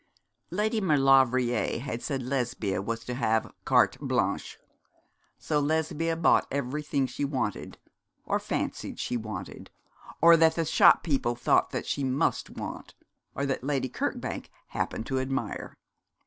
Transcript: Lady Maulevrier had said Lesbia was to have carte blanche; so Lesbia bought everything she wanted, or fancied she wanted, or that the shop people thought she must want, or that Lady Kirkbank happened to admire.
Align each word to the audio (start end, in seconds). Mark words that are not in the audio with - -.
Lady 0.49 0.81
Maulevrier 0.81 1.77
had 1.79 2.01
said 2.01 2.23
Lesbia 2.23 2.81
was 2.81 3.05
to 3.05 3.13
have 3.13 3.51
carte 3.65 3.99
blanche; 3.99 4.57
so 5.37 5.59
Lesbia 5.59 6.15
bought 6.15 6.47
everything 6.49 7.05
she 7.05 7.23
wanted, 7.23 7.77
or 8.25 8.39
fancied 8.39 8.99
she 8.99 9.15
wanted, 9.15 9.69
or 10.19 10.35
that 10.35 10.55
the 10.55 10.65
shop 10.65 11.03
people 11.03 11.35
thought 11.35 11.85
she 11.85 12.03
must 12.03 12.49
want, 12.49 12.95
or 13.35 13.45
that 13.45 13.63
Lady 13.63 13.89
Kirkbank 13.89 14.49
happened 14.69 15.05
to 15.05 15.19
admire. 15.19 15.77